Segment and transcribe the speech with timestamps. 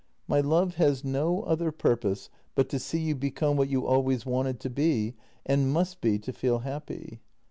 [0.27, 4.59] My love has no other purpose but to see you become what you always wanted
[4.61, 5.13] to be
[5.45, 7.21] and must be to feel happy.